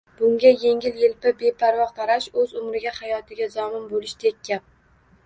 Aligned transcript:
Bunga 0.19 0.51
yengil-elpi, 0.61 1.33
beparvo 1.41 1.85
qarash, 1.99 2.29
o‘z 2.45 2.55
umriga, 2.63 2.95
hayotiga 3.01 3.49
zomin 3.57 3.87
bo‘lishdek 3.93 4.41
gap 4.51 4.67